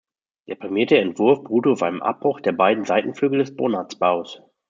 Der 0.47 0.55
prämierte 0.55 0.97
Entwurf 0.97 1.43
beruht 1.43 1.67
auf 1.67 1.83
einem 1.83 2.01
Abbruch 2.01 2.39
der 2.41 2.53
beiden 2.53 2.85
Seitenflügel 2.85 3.37
des 3.37 3.55
Bonatz-Baus. 3.55 4.41